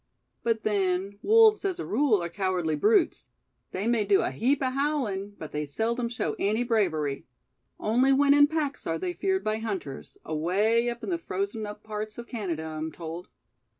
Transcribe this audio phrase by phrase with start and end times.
[0.41, 3.29] "But then, wolves as a rule are cowardly brutes.
[3.69, 7.27] They may do a heap of howling, but they seldom show any bravery.
[7.79, 11.83] Only when in packs are they feared by hunters, away up in the frozen up
[11.83, 13.27] parts of Canada, I'm told."